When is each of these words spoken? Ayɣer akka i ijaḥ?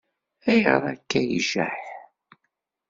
Ayɣer 0.49 0.83
akka 0.93 1.19
i 1.21 1.25
ijaḥ? 1.37 1.81